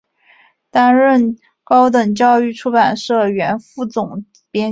[0.71, 4.59] 担任高等教育出版社原副总编辑。